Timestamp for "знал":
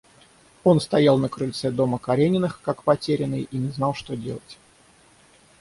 3.69-3.93